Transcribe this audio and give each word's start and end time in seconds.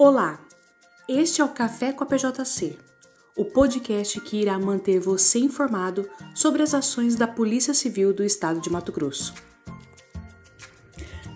Olá, 0.00 0.40
este 1.08 1.40
é 1.40 1.44
o 1.44 1.48
Café 1.48 1.92
com 1.92 2.04
a 2.04 2.06
PJC, 2.06 2.78
o 3.36 3.44
podcast 3.44 4.20
que 4.20 4.40
irá 4.40 4.56
manter 4.56 5.00
você 5.00 5.40
informado 5.40 6.08
sobre 6.36 6.62
as 6.62 6.72
ações 6.72 7.16
da 7.16 7.26
Polícia 7.26 7.74
Civil 7.74 8.12
do 8.12 8.22
Estado 8.22 8.60
de 8.60 8.70
Mato 8.70 8.92
Grosso. 8.92 9.34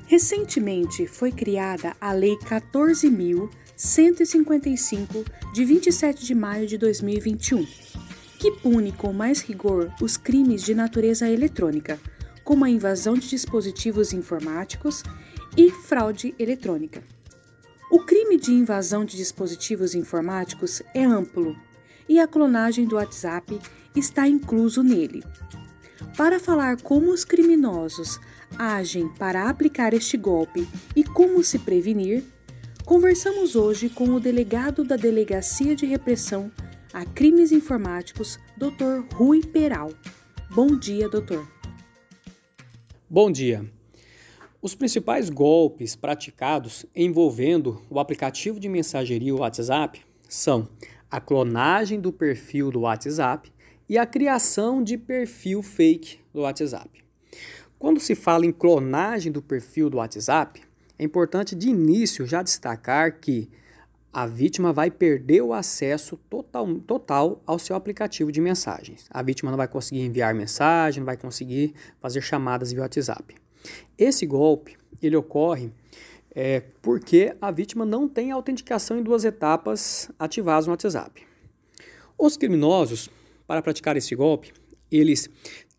Recentemente 0.07 1.09
foi 1.09 1.33
criada 1.33 1.97
a 2.01 2.13
Lei 2.13 2.37
14.155, 2.37 5.27
de 5.53 5.65
27 5.65 6.25
de 6.25 6.33
maio 6.33 6.69
de 6.69 6.79
2021, 6.79 7.67
que 8.39 8.53
pune 8.61 8.93
com 8.93 9.13
mais 9.13 9.41
rigor 9.41 9.93
os 10.01 10.17
crimes 10.17 10.63
de 10.63 10.73
natureza 10.73 11.29
eletrônica, 11.29 11.99
como 12.45 12.65
a 12.65 12.71
invasão 12.71 13.15
de 13.15 13.29
dispositivos 13.29 14.13
informáticos 14.13 15.03
e 15.57 15.69
fraude 15.69 16.33
eletrônica. 16.39 17.03
O 17.93 17.99
crime 17.99 18.39
de 18.39 18.53
invasão 18.53 19.05
de 19.05 19.19
dispositivos 19.19 19.95
informáticos 19.95 20.81
é 20.95 21.05
amplo 21.05 21.55
e 22.09 22.19
a 22.19 22.27
clonagem 22.27 22.87
do 22.87 22.97
WhatsApp 22.97 23.61
está 23.95 24.27
incluso 24.27 24.83
nele. 24.83 25.23
Para 26.17 26.41
falar 26.41 26.81
como 26.81 27.13
os 27.13 27.23
criminosos 27.23 28.19
agem 28.59 29.11
para 29.19 29.47
aplicar 29.47 29.93
este 29.93 30.17
golpe 30.17 30.67
e 30.97 31.05
como 31.05 31.45
se 31.45 31.59
prevenir, 31.59 32.25
conversamos 32.87 33.55
hoje 33.55 33.91
com 33.91 34.09
o 34.15 34.19
delegado 34.19 34.85
da 34.85 34.97
Delegacia 34.97 35.77
de 35.77 35.85
Repressão 35.85 36.51
a 36.95 37.05
Crimes 37.05 37.53
Informáticos, 37.53 38.41
Dr. 38.57 39.05
Rui 39.13 39.43
Peral. 39.43 39.93
Bom 40.51 40.79
dia, 40.79 41.11
doutor. 41.11 41.47
Bom 43.11 43.31
dia. 43.31 43.71
Os 44.63 44.77
principais 44.77 45.29
golpes 45.29 45.97
praticados 45.97 46.87
envolvendo 46.95 47.83
o 47.91 47.99
aplicativo 47.99 48.61
de 48.61 48.69
mensageria 48.69 49.35
WhatsApp 49.35 50.01
são 50.29 50.69
a 51.11 51.21
clonagem 51.21 52.01
do 52.01 52.13
perfil 52.13 52.71
do 52.71 52.83
WhatsApp 52.83 53.53
e 53.89 53.99
a 53.99 54.07
criação 54.07 54.81
de 54.81 54.97
perfil 54.97 55.65
fake 55.65 56.21
do 56.33 56.43
WhatsApp. 56.43 57.03
Quando 57.77 57.99
se 57.99 58.15
fala 58.15 58.47
em 58.47 58.53
clonagem 58.53 59.33
do 59.33 59.43
perfil 59.43 59.91
do 59.91 59.97
WhatsApp, 59.97 60.63
é 60.97 61.03
importante 61.03 61.57
de 61.57 61.69
início 61.69 62.25
já 62.25 62.41
destacar 62.41 63.19
que 63.19 63.51
a 64.13 64.27
vítima 64.27 64.73
vai 64.73 64.93
perder 64.93 65.43
o 65.43 65.53
acesso 65.53 66.17
total, 66.31 66.73
total 66.87 67.43
ao 67.45 67.59
seu 67.59 67.75
aplicativo 67.75 68.31
de 68.31 68.41
mensagens. 68.41 69.07
A 69.11 69.23
vítima 69.23 69.51
não 69.51 69.59
vai 69.59 69.67
conseguir 69.67 70.03
enviar 70.03 70.33
mensagem, 70.33 71.01
não 71.01 71.07
vai 71.07 71.17
conseguir 71.17 71.75
fazer 72.01 72.21
chamadas 72.21 72.71
via 72.71 72.83
WhatsApp. 72.83 73.43
Esse 73.99 74.27
golpe 74.27 74.77
ele 75.03 75.17
ocorre 75.17 75.71
é, 76.35 76.63
porque 76.81 77.37
a 77.41 77.51
vítima 77.51 77.85
não 77.85 78.09
tem 78.09 78.31
autenticação 78.31 78.99
em 78.99 79.03
duas 79.03 79.25
etapas 79.25 80.11
ativadas 80.19 80.67
no 80.67 80.73
WhatsApp. 80.73 81.23
Os 82.19 82.37
criminosos, 82.37 83.11
para 83.47 83.63
praticar 83.63 83.97
esse 83.97 84.15
golpe, 84.15 84.53
eles 84.91 85.29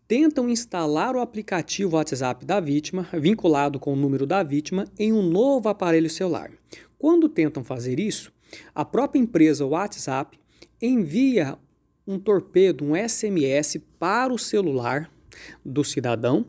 tentam 0.06 0.48
instalar 0.48 1.16
o 1.16 1.20
aplicativo 1.20 1.96
WhatsApp 1.96 2.44
da 2.44 2.60
vítima, 2.60 3.08
vinculado 3.12 3.80
com 3.80 3.92
o 3.92 3.96
número 3.96 4.26
da 4.26 4.42
vítima, 4.42 4.84
em 4.98 5.12
um 5.12 5.22
novo 5.22 5.68
aparelho 5.68 6.10
celular. 6.10 6.50
Quando 6.98 7.28
tentam 7.28 7.64
fazer 7.64 7.98
isso, 7.98 8.32
a 8.74 8.84
própria 8.84 9.20
empresa 9.20 9.66
WhatsApp 9.66 10.38
envia 10.80 11.58
um 12.06 12.18
torpedo, 12.18 12.84
um 12.84 12.94
SMS 12.94 13.78
para 13.98 14.32
o 14.32 14.38
celular 14.38 15.10
do 15.64 15.82
cidadão 15.82 16.46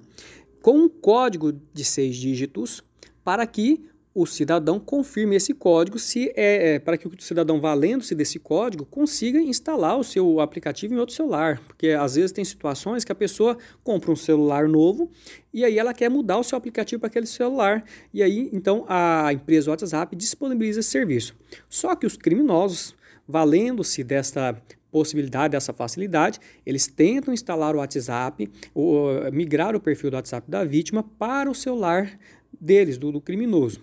com 0.66 0.80
um 0.80 0.90
código 0.90 1.54
de 1.72 1.86
seis 1.86 2.16
dígitos 2.16 2.84
para 3.24 3.46
que 3.46 3.86
o 4.16 4.26
cidadão 4.26 4.80
confirme 4.80 5.36
esse 5.36 5.54
código, 5.54 6.00
se 6.00 6.34
é, 6.36 6.74
é 6.74 6.80
para 6.80 6.98
que 6.98 7.08
o 7.08 7.12
cidadão, 7.20 7.62
valendo-se 7.62 8.16
desse 8.16 8.40
código, 8.40 8.84
consiga 8.84 9.40
instalar 9.40 9.96
o 9.96 10.04
seu 10.04 10.40
aplicativo 10.40 10.96
em 10.96 10.98
outro 10.98 11.14
celular. 11.14 11.62
Porque 11.68 11.90
às 11.90 12.16
vezes 12.16 12.32
tem 12.32 12.44
situações 12.44 13.04
que 13.04 13.12
a 13.12 13.16
pessoa 13.16 13.56
compra 13.84 14.12
um 14.12 14.16
celular 14.16 14.68
novo 14.68 15.12
e 15.54 15.64
aí 15.64 15.78
ela 15.78 15.94
quer 15.94 16.10
mudar 16.10 16.40
o 16.40 16.44
seu 16.44 16.58
aplicativo 16.58 17.00
para 17.00 17.10
aquele 17.10 17.28
celular. 17.28 17.84
E 18.12 18.24
aí, 18.24 18.50
então, 18.52 18.86
a 18.88 19.32
empresa 19.32 19.70
WhatsApp 19.70 20.16
disponibiliza 20.16 20.80
esse 20.80 20.90
serviço. 20.90 21.36
Só 21.70 21.96
que 21.96 22.08
os 22.08 22.18
criminosos, 22.18 22.96
valendo-se 23.28 24.04
desta 24.04 24.60
possibilidade 24.96 25.52
dessa 25.52 25.74
facilidade, 25.74 26.40
eles 26.66 26.88
tentam 26.88 27.34
instalar 27.34 27.76
o 27.76 27.80
WhatsApp, 27.80 28.50
ou, 28.74 29.30
migrar 29.30 29.76
o 29.76 29.80
perfil 29.82 30.10
do 30.10 30.16
WhatsApp 30.16 30.50
da 30.50 30.64
vítima 30.64 31.04
para 31.04 31.52
o 31.52 31.54
celular 31.54 32.18
deles, 32.58 32.98
do, 32.98 33.12
do 33.12 33.20
criminoso. 33.20 33.82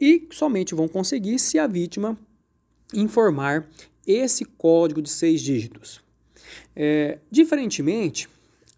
E 0.00 0.26
somente 0.30 0.74
vão 0.74 0.88
conseguir 0.88 1.38
se 1.38 1.58
a 1.58 1.66
vítima 1.66 2.18
informar 2.94 3.68
esse 4.06 4.46
código 4.46 5.02
de 5.02 5.10
seis 5.10 5.42
dígitos. 5.42 6.02
É, 6.74 7.18
diferentemente, 7.30 8.26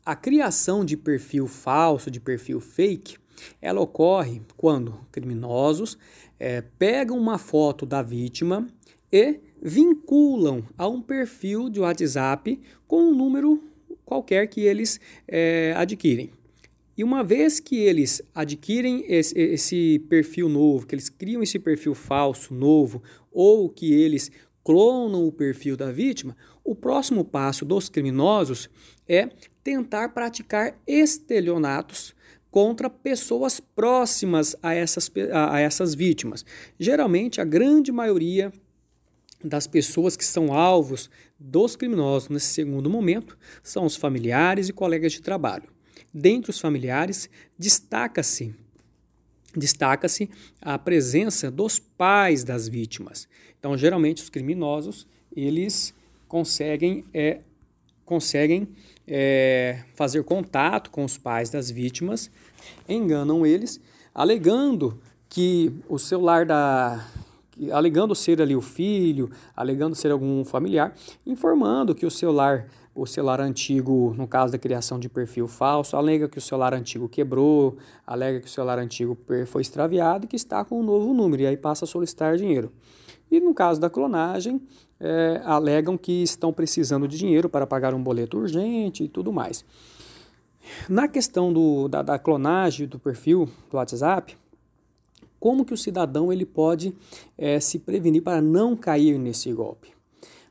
a 0.04 0.16
criação 0.16 0.84
de 0.84 0.96
perfil 0.96 1.46
falso, 1.46 2.10
de 2.10 2.18
perfil 2.18 2.58
fake, 2.58 3.18
ela 3.62 3.80
ocorre 3.80 4.42
quando 4.56 4.98
criminosos 5.12 5.96
é, 6.40 6.60
pegam 6.60 7.16
uma 7.16 7.38
foto 7.38 7.86
da 7.86 8.02
vítima 8.02 8.66
e 9.12 9.38
vinculam 9.62 10.64
a 10.76 10.88
um 10.88 11.00
perfil 11.00 11.68
de 11.68 11.80
WhatsApp 11.80 12.60
com 12.86 13.10
um 13.10 13.14
número 13.14 13.62
qualquer 14.04 14.46
que 14.48 14.62
eles 14.62 15.00
é, 15.26 15.74
adquirem. 15.76 16.30
E 16.96 17.04
uma 17.04 17.22
vez 17.22 17.60
que 17.60 17.76
eles 17.76 18.20
adquirem 18.34 19.04
esse, 19.06 19.38
esse, 19.38 20.00
perfil 20.08 20.48
novo, 20.48 20.84
que 20.84 20.94
eles 20.94 21.08
criam 21.08 21.42
esse 21.42 21.58
perfil 21.58 21.94
falso 21.94 22.52
novo, 22.52 23.02
ou 23.30 23.68
que 23.68 23.92
eles 23.92 24.32
clonam 24.64 25.24
o 25.24 25.30
perfil 25.30 25.76
da 25.76 25.92
vítima, 25.92 26.36
o 26.64 26.74
próximo 26.74 27.24
passo 27.24 27.64
dos 27.64 27.88
criminosos 27.88 28.68
é 29.06 29.28
tentar 29.62 30.08
praticar 30.08 30.76
estelionatos 30.86 32.14
contra 32.50 32.90
pessoas 32.90 33.60
próximas 33.60 34.56
a 34.62 34.74
essas, 34.74 35.10
a 35.32 35.60
essas 35.60 35.94
vítimas. 35.94 36.44
Geralmente, 36.78 37.40
a 37.40 37.44
grande 37.44 37.92
maioria 37.92 38.52
das 39.42 39.66
pessoas 39.66 40.16
que 40.16 40.24
são 40.24 40.52
alvos 40.52 41.10
dos 41.38 41.76
criminosos 41.76 42.28
nesse 42.28 42.46
segundo 42.46 42.90
momento 42.90 43.38
são 43.62 43.84
os 43.84 43.96
familiares 43.96 44.68
e 44.68 44.72
colegas 44.72 45.12
de 45.12 45.22
trabalho. 45.22 45.68
Dentre 46.12 46.50
os 46.50 46.58
familiares, 46.58 47.28
destaca-se 47.58 48.54
destaca-se 49.56 50.30
a 50.60 50.78
presença 50.78 51.50
dos 51.50 51.78
pais 51.78 52.44
das 52.44 52.68
vítimas. 52.68 53.26
Então, 53.58 53.76
geralmente 53.76 54.22
os 54.22 54.28
criminosos 54.28 55.06
eles 55.34 55.94
conseguem 56.28 57.04
é, 57.12 57.40
conseguem 58.04 58.68
é, 59.06 59.82
fazer 59.94 60.22
contato 60.24 60.90
com 60.90 61.04
os 61.04 61.18
pais 61.18 61.50
das 61.50 61.70
vítimas, 61.70 62.30
enganam 62.88 63.44
eles, 63.44 63.80
alegando 64.14 65.00
que 65.28 65.72
o 65.88 65.98
celular 65.98 66.46
da 66.46 67.06
alegando 67.72 68.14
ser 68.14 68.40
ali 68.40 68.54
o 68.54 68.60
filho, 68.60 69.30
alegando 69.56 69.94
ser 69.94 70.10
algum 70.10 70.44
familiar, 70.44 70.94
informando 71.26 71.94
que 71.94 72.06
o 72.06 72.10
celular, 72.10 72.66
o 72.94 73.06
celular 73.06 73.40
antigo, 73.40 74.14
no 74.16 74.26
caso 74.26 74.52
da 74.52 74.58
criação 74.58 74.98
de 74.98 75.08
perfil 75.08 75.48
falso, 75.48 75.96
alega 75.96 76.28
que 76.28 76.38
o 76.38 76.40
celular 76.40 76.74
antigo 76.74 77.08
quebrou, 77.08 77.76
alega 78.06 78.40
que 78.40 78.46
o 78.46 78.50
celular 78.50 78.78
antigo 78.78 79.16
foi 79.46 79.62
extraviado 79.62 80.24
e 80.24 80.28
que 80.28 80.36
está 80.36 80.64
com 80.64 80.80
um 80.80 80.82
novo 80.82 81.12
número, 81.12 81.42
e 81.42 81.46
aí 81.46 81.56
passa 81.56 81.84
a 81.84 81.88
solicitar 81.88 82.36
dinheiro. 82.36 82.72
E 83.30 83.40
no 83.40 83.52
caso 83.52 83.80
da 83.80 83.90
clonagem, 83.90 84.60
é, 85.00 85.40
alegam 85.44 85.96
que 85.96 86.22
estão 86.22 86.52
precisando 86.52 87.06
de 87.06 87.18
dinheiro 87.18 87.48
para 87.48 87.66
pagar 87.66 87.94
um 87.94 88.02
boleto 88.02 88.38
urgente 88.38 89.04
e 89.04 89.08
tudo 89.08 89.32
mais. 89.32 89.64
Na 90.88 91.08
questão 91.08 91.52
do, 91.52 91.88
da, 91.88 92.02
da 92.02 92.18
clonagem 92.18 92.86
do 92.86 92.98
perfil 92.98 93.48
do 93.70 93.76
WhatsApp, 93.76 94.36
como 95.38 95.64
que 95.64 95.74
o 95.74 95.76
cidadão 95.76 96.32
ele 96.32 96.44
pode 96.44 96.94
é, 97.36 97.60
se 97.60 97.78
prevenir 97.78 98.22
para 98.22 98.40
não 98.40 98.76
cair 98.76 99.18
nesse 99.18 99.52
golpe? 99.52 99.88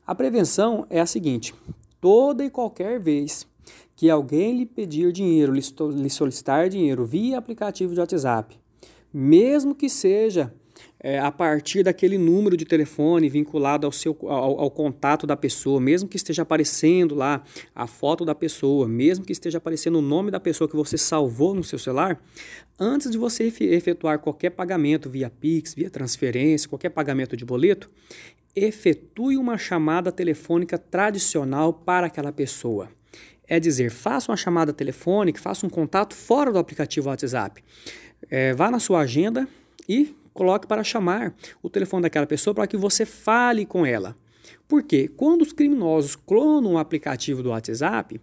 A 0.06 0.14
prevenção 0.14 0.86
é 0.88 1.00
a 1.00 1.06
seguinte: 1.06 1.54
toda 2.00 2.44
e 2.44 2.50
qualquer 2.50 2.98
vez 2.98 3.46
que 3.94 4.08
alguém 4.08 4.56
lhe 4.56 4.64
pedir 4.64 5.12
dinheiro, 5.12 5.52
lhe 5.52 6.10
solicitar 6.10 6.68
dinheiro 6.68 7.04
via 7.04 7.36
aplicativo 7.36 7.92
de 7.94 8.00
WhatsApp, 8.00 8.58
mesmo 9.12 9.74
que 9.74 9.88
seja 9.88 10.52
é, 11.00 11.18
a 11.18 11.30
partir 11.30 11.82
daquele 11.82 12.18
número 12.18 12.56
de 12.56 12.64
telefone 12.64 13.28
vinculado 13.28 13.86
ao, 13.86 13.92
seu, 13.92 14.16
ao, 14.22 14.60
ao, 14.60 14.70
contato 14.70 15.26
da 15.26 15.36
pessoa, 15.36 15.80
mesmo 15.80 16.08
que 16.08 16.16
esteja 16.16 16.42
aparecendo 16.42 17.14
lá 17.14 17.42
a 17.74 17.86
foto 17.86 18.24
da 18.24 18.34
pessoa, 18.34 18.88
mesmo 18.88 19.24
que 19.24 19.32
esteja 19.32 19.58
aparecendo 19.58 19.98
o 19.98 20.02
nome 20.02 20.30
da 20.30 20.40
pessoa 20.40 20.68
que 20.68 20.76
você 20.76 20.98
salvou 20.98 21.54
no 21.54 21.62
seu 21.62 21.78
celular, 21.78 22.20
antes 22.78 23.10
de 23.10 23.18
você 23.18 23.44
efetuar 23.60 24.18
qualquer 24.18 24.50
pagamento 24.50 25.08
via 25.08 25.30
Pix, 25.30 25.74
via 25.74 25.90
transferência, 25.90 26.68
qualquer 26.68 26.90
pagamento 26.90 27.36
de 27.36 27.44
boleto, 27.44 27.88
efetue 28.54 29.36
uma 29.36 29.56
chamada 29.56 30.10
telefônica 30.10 30.76
tradicional 30.78 31.72
para 31.72 32.06
aquela 32.06 32.32
pessoa. 32.32 32.88
É 33.46 33.58
dizer, 33.58 33.90
faça 33.90 34.30
uma 34.30 34.36
chamada 34.36 34.72
telefônica, 34.72 35.40
faça 35.40 35.66
um 35.66 35.70
contato 35.70 36.14
fora 36.14 36.52
do 36.52 36.58
aplicativo 36.58 37.08
WhatsApp. 37.08 37.64
É, 38.28 38.52
vá 38.52 38.70
na 38.70 38.78
sua 38.78 39.00
agenda 39.00 39.48
e 39.88 40.14
coloque 40.38 40.68
para 40.68 40.84
chamar 40.84 41.34
o 41.60 41.68
telefone 41.68 42.02
daquela 42.02 42.24
pessoa 42.24 42.54
para 42.54 42.68
que 42.68 42.76
você 42.76 43.04
fale 43.04 43.66
com 43.66 43.84
ela. 43.84 44.16
Porque 44.68 45.08
quando 45.08 45.42
os 45.42 45.52
criminosos 45.52 46.14
clonam 46.14 46.74
o 46.74 46.78
aplicativo 46.78 47.42
do 47.42 47.48
WhatsApp, 47.48 48.20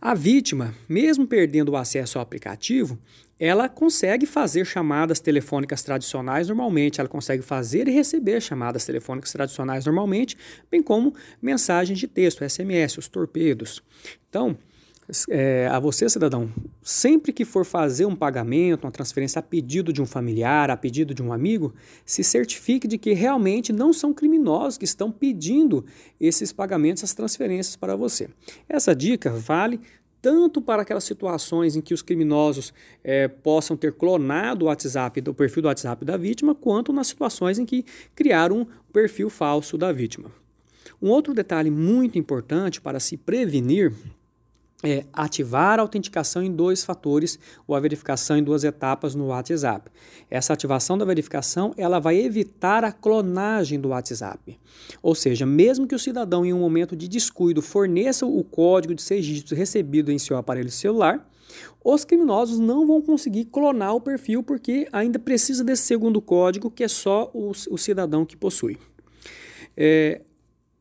a 0.00 0.14
vítima, 0.14 0.74
mesmo 0.88 1.26
perdendo 1.26 1.72
o 1.72 1.76
acesso 1.76 2.16
ao 2.16 2.22
aplicativo, 2.22 2.98
ela 3.38 3.68
consegue 3.68 4.24
fazer 4.24 4.64
chamadas 4.64 5.20
telefônicas 5.20 5.82
tradicionais 5.82 6.48
normalmente, 6.48 7.00
ela 7.00 7.08
consegue 7.08 7.42
fazer 7.42 7.86
e 7.86 7.90
receber 7.90 8.40
chamadas 8.40 8.86
telefônicas 8.86 9.30
tradicionais 9.30 9.84
normalmente, 9.84 10.38
bem 10.70 10.82
como 10.82 11.12
mensagens 11.42 11.98
de 11.98 12.08
texto, 12.08 12.48
SMS, 12.48 12.96
os 12.96 13.08
torpedos. 13.08 13.82
Então, 14.30 14.56
é, 15.28 15.68
a 15.70 15.78
você, 15.78 16.08
cidadão, 16.08 16.50
sempre 16.82 17.32
que 17.32 17.44
for 17.44 17.64
fazer 17.64 18.06
um 18.06 18.16
pagamento, 18.16 18.84
uma 18.84 18.90
transferência 18.90 19.38
a 19.38 19.42
pedido 19.42 19.92
de 19.92 20.00
um 20.00 20.06
familiar, 20.06 20.70
a 20.70 20.76
pedido 20.76 21.14
de 21.14 21.22
um 21.22 21.32
amigo, 21.32 21.74
se 22.04 22.24
certifique 22.24 22.88
de 22.88 22.98
que 22.98 23.12
realmente 23.12 23.72
não 23.72 23.92
são 23.92 24.12
criminosos 24.12 24.78
que 24.78 24.84
estão 24.84 25.10
pedindo 25.10 25.84
esses 26.20 26.52
pagamentos, 26.52 27.02
essas 27.02 27.14
transferências 27.14 27.76
para 27.76 27.96
você. 27.96 28.28
Essa 28.68 28.94
dica 28.94 29.30
vale 29.30 29.80
tanto 30.22 30.62
para 30.62 30.80
aquelas 30.80 31.04
situações 31.04 31.76
em 31.76 31.82
que 31.82 31.92
os 31.92 32.00
criminosos 32.00 32.72
é, 33.02 33.28
possam 33.28 33.76
ter 33.76 33.92
clonado 33.92 34.64
o 34.64 34.68
WhatsApp, 34.68 35.22
o 35.28 35.34
perfil 35.34 35.62
do 35.62 35.68
WhatsApp 35.68 36.02
da 36.02 36.16
vítima, 36.16 36.54
quanto 36.54 36.94
nas 36.94 37.08
situações 37.08 37.58
em 37.58 37.66
que 37.66 37.84
criaram 38.14 38.62
um 38.62 38.66
perfil 38.90 39.28
falso 39.28 39.76
da 39.76 39.92
vítima. 39.92 40.30
Um 41.02 41.10
outro 41.10 41.34
detalhe 41.34 41.70
muito 41.70 42.18
importante 42.18 42.80
para 42.80 42.98
se 42.98 43.18
prevenir 43.18 43.92
é 44.84 45.06
ativar 45.12 45.78
a 45.78 45.82
autenticação 45.82 46.42
em 46.42 46.52
dois 46.52 46.84
fatores 46.84 47.38
ou 47.66 47.74
a 47.74 47.80
verificação 47.80 48.36
em 48.36 48.42
duas 48.44 48.64
etapas 48.64 49.14
no 49.14 49.28
WhatsApp. 49.28 49.90
Essa 50.30 50.52
ativação 50.52 50.98
da 50.98 51.04
verificação 51.04 51.72
ela 51.76 51.98
vai 51.98 52.20
evitar 52.20 52.84
a 52.84 52.92
clonagem 52.92 53.80
do 53.80 53.88
WhatsApp. 53.88 54.58
Ou 55.02 55.14
seja, 55.14 55.46
mesmo 55.46 55.86
que 55.86 55.94
o 55.94 55.98
cidadão 55.98 56.44
em 56.44 56.52
um 56.52 56.60
momento 56.60 56.94
de 56.94 57.08
descuido 57.08 57.62
forneça 57.62 58.26
o 58.26 58.44
código 58.44 58.94
de 58.94 59.02
seis 59.02 59.24
dígitos 59.24 59.56
recebido 59.56 60.12
em 60.12 60.18
seu 60.18 60.36
aparelho 60.36 60.70
celular, 60.70 61.26
os 61.82 62.04
criminosos 62.04 62.58
não 62.58 62.86
vão 62.86 63.00
conseguir 63.00 63.46
clonar 63.46 63.94
o 63.94 64.00
perfil 64.00 64.42
porque 64.42 64.86
ainda 64.92 65.18
precisa 65.18 65.64
desse 65.64 65.82
segundo 65.82 66.20
código 66.20 66.70
que 66.70 66.84
é 66.84 66.88
só 66.88 67.30
o, 67.32 67.50
o 67.70 67.78
cidadão 67.78 68.24
que 68.24 68.36
possui. 68.36 68.78
É, 69.76 70.20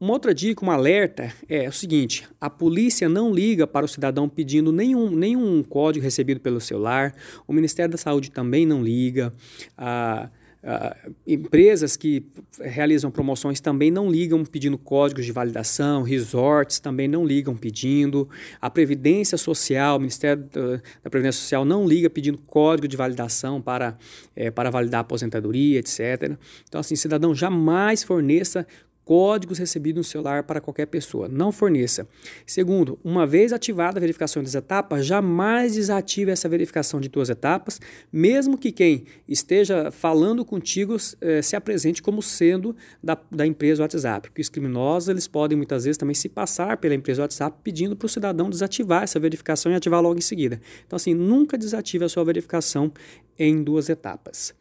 uma 0.03 0.11
outra 0.11 0.33
dica, 0.33 0.65
um 0.65 0.69
alerta, 0.69 1.31
é 1.47 1.69
o 1.69 1.71
seguinte: 1.71 2.27
a 2.39 2.49
polícia 2.49 3.07
não 3.07 3.33
liga 3.33 3.65
para 3.65 3.85
o 3.85 3.87
cidadão 3.87 4.27
pedindo 4.27 4.69
nenhum, 4.69 5.09
nenhum 5.09 5.63
código 5.63 6.03
recebido 6.03 6.41
pelo 6.41 6.59
celular, 6.59 7.15
o 7.47 7.53
Ministério 7.53 7.93
da 7.93 7.97
Saúde 7.97 8.29
também 8.29 8.65
não 8.65 8.83
liga, 8.83 9.33
a, 9.77 10.29
a, 10.61 10.97
empresas 11.25 11.95
que 11.95 12.25
realizam 12.59 13.09
promoções 13.09 13.61
também 13.61 13.89
não 13.89 14.11
ligam 14.11 14.43
pedindo 14.43 14.77
códigos 14.77 15.25
de 15.25 15.31
validação, 15.31 16.01
resorts 16.01 16.79
também 16.79 17.07
não 17.07 17.25
ligam 17.25 17.55
pedindo, 17.55 18.27
a 18.59 18.69
Previdência 18.69 19.37
Social, 19.37 19.95
o 19.95 19.99
Ministério 20.01 20.43
da, 20.43 21.09
Previdência 21.09 21.39
Social 21.39 21.63
não 21.63 21.87
liga 21.87 22.09
pedindo 22.09 22.39
código 22.39 22.89
de 22.89 22.97
validação 22.97 23.61
para, 23.61 23.97
é, 24.35 24.51
para 24.51 24.69
validar 24.69 24.97
a 24.97 25.01
aposentadoria, 25.01 25.79
etc. 25.79 26.37
Então, 26.67 26.81
assim, 26.81 26.97
cidadão 26.97 27.33
jamais 27.33 28.03
forneça 28.03 28.67
códigos 29.03 29.57
recebidos 29.57 29.97
no 29.97 30.03
celular 30.03 30.43
para 30.43 30.61
qualquer 30.61 30.85
pessoa. 30.87 31.27
Não 31.27 31.51
forneça. 31.51 32.07
Segundo, 32.45 32.99
uma 33.03 33.27
vez 33.27 33.51
ativada 33.53 33.99
a 33.99 34.01
verificação 34.01 34.41
das 34.41 34.55
etapas, 34.55 35.05
jamais 35.05 35.73
desative 35.73 36.31
essa 36.31 36.47
verificação 36.47 36.99
de 36.99 37.09
duas 37.09 37.29
etapas, 37.29 37.79
mesmo 38.11 38.57
que 38.57 38.71
quem 38.71 39.05
esteja 39.27 39.91
falando 39.91 40.45
contigo 40.45 40.95
eh, 41.21 41.41
se 41.41 41.55
apresente 41.55 42.01
como 42.01 42.21
sendo 42.21 42.75
da, 43.03 43.17
da 43.31 43.45
empresa 43.45 43.83
WhatsApp. 43.83 44.29
Porque 44.29 44.41
os 44.41 44.49
criminosos 44.49 45.09
eles 45.09 45.27
podem 45.27 45.57
muitas 45.57 45.83
vezes 45.83 45.97
também 45.97 46.15
se 46.15 46.29
passar 46.29 46.77
pela 46.77 46.95
empresa 46.95 47.21
WhatsApp 47.21 47.57
pedindo 47.63 47.95
para 47.95 48.05
o 48.05 48.09
cidadão 48.09 48.49
desativar 48.49 49.03
essa 49.03 49.19
verificação 49.19 49.71
e 49.71 49.75
ativar 49.75 50.01
logo 50.01 50.17
em 50.17 50.21
seguida. 50.21 50.61
Então, 50.85 50.95
assim, 50.95 51.13
nunca 51.13 51.57
desative 51.57 52.05
a 52.05 52.09
sua 52.09 52.23
verificação 52.23 52.91
em 53.37 53.63
duas 53.63 53.89
etapas. 53.89 54.53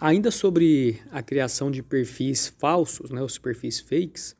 Ainda 0.00 0.30
sobre 0.30 1.00
a 1.10 1.20
criação 1.20 1.72
de 1.72 1.82
perfis 1.82 2.46
falsos, 2.56 3.10
né, 3.10 3.20
os 3.20 3.36
perfis 3.36 3.80
fakes, 3.80 4.36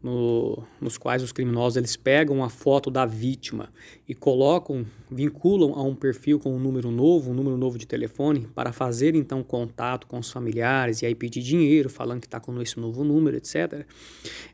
no, 0.00 0.62
nos 0.80 0.96
quais 0.96 1.24
os 1.24 1.32
criminosos 1.32 1.76
eles 1.76 1.96
pegam 1.96 2.42
a 2.44 2.48
foto 2.48 2.88
da 2.88 3.04
vítima 3.04 3.72
e 4.08 4.14
colocam, 4.14 4.86
vinculam 5.10 5.74
a 5.74 5.82
um 5.82 5.94
perfil 5.94 6.38
com 6.38 6.54
um 6.54 6.58
número 6.58 6.90
novo, 6.92 7.32
um 7.32 7.34
número 7.34 7.56
novo 7.56 7.78
de 7.78 7.86
telefone, 7.86 8.48
para 8.54 8.72
fazer 8.72 9.16
então 9.16 9.42
contato 9.42 10.06
com 10.06 10.20
os 10.20 10.30
familiares 10.30 11.02
e 11.02 11.06
aí 11.06 11.16
pedir 11.16 11.42
dinheiro, 11.42 11.90
falando 11.90 12.20
que 12.20 12.26
está 12.28 12.38
com 12.38 12.60
esse 12.62 12.78
novo 12.78 13.02
número, 13.02 13.36
etc. 13.36 13.84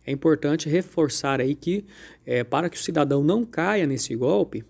É 0.06 0.10
importante 0.10 0.66
reforçar 0.66 1.42
aí 1.42 1.54
que 1.54 1.84
é, 2.24 2.42
para 2.42 2.70
que 2.70 2.76
o 2.78 2.80
cidadão 2.80 3.22
não 3.22 3.44
caia 3.44 3.86
nesse 3.86 4.16
golpe, 4.16 4.64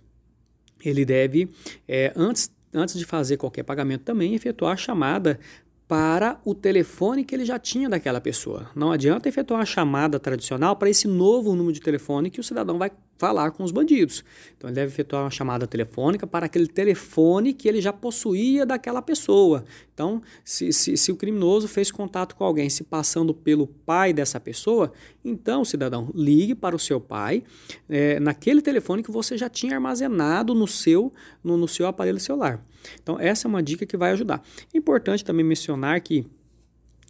ele 0.85 1.05
deve, 1.05 1.49
é, 1.87 2.13
antes 2.17 2.51
antes 2.73 2.99
de 2.99 3.05
fazer 3.05 3.37
qualquer 3.37 3.63
pagamento, 3.63 4.03
também 4.03 4.35
efetuar 4.35 4.75
a 4.75 4.77
chamada 4.77 5.39
para 5.89 6.39
o 6.45 6.55
telefone 6.55 7.25
que 7.25 7.35
ele 7.35 7.47
já 7.47 7.59
tinha 7.59 7.89
daquela 7.89 8.21
pessoa. 8.21 8.71
Não 8.77 8.93
adianta 8.93 9.29
efetuar 9.29 9.61
uma 9.61 9.67
chamada 9.67 10.21
tradicional 10.21 10.77
para 10.77 10.91
esse 10.91 11.09
novo 11.09 11.57
número 11.57 11.73
de 11.73 11.81
telefone 11.81 12.31
que 12.31 12.39
o 12.39 12.45
cidadão 12.45 12.79
vai 12.79 12.93
falar 13.19 13.51
com 13.51 13.65
os 13.65 13.73
bandidos. 13.73 14.25
Então 14.57 14.71
ele 14.71 14.77
deve 14.77 14.93
efetuar 14.93 15.25
uma 15.25 15.31
chamada 15.31 15.67
telefônica 15.67 16.27
para 16.27 16.47
aquele 16.47 16.69
telefone 16.69 17.53
que 17.53 17.69
ele 17.69 17.81
já 17.81 17.93
possuía 17.93 18.65
daquela 18.65 19.03
pessoa. 19.03 19.65
Então, 19.93 20.23
se, 20.45 20.73
se, 20.73 20.97
se, 20.97 21.11
o 21.11 21.17
criminoso 21.17 21.67
fez 21.67 21.91
contato 21.91 22.37
com 22.37 22.45
alguém 22.45 22.71
se 22.71 22.85
passando 22.85 23.35
pelo 23.35 23.67
pai 23.67 24.13
dessa 24.13 24.39
pessoa, 24.39 24.93
então, 25.25 25.65
cidadão, 25.65 26.11
ligue 26.15 26.55
para 26.55 26.77
o 26.77 26.79
seu 26.79 27.01
pai 27.01 27.43
é, 27.89 28.21
naquele 28.21 28.63
telefone 28.63 29.03
que 29.03 29.11
você 29.11 29.37
já 29.37 29.49
tinha 29.49 29.75
armazenado 29.75 30.55
no 30.55 30.69
seu, 30.69 31.13
no, 31.43 31.57
no 31.57 31.67
seu 31.67 31.89
aparelho 31.89 32.21
celular. 32.21 32.65
Então, 33.03 33.19
essa 33.19 33.47
é 33.47 33.49
uma 33.49 33.63
dica 33.63 33.85
que 33.85 33.97
vai 33.97 34.13
ajudar. 34.13 34.41
É 34.73 34.79
importante 34.79 35.25
também 35.25 35.45
mencionar 35.45 36.01
que 36.01 36.25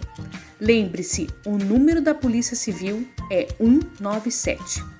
Lembre-se, 0.59 1.27
o 1.45 1.55
número 1.57 2.01
da 2.01 2.15
Polícia 2.15 2.55
Civil 2.55 3.07
é 3.29 3.47
197. 3.57 4.96